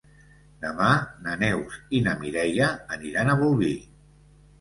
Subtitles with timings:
[0.61, 0.85] Demà
[1.27, 3.71] na Neus i na Mireia aniran a Bolvir.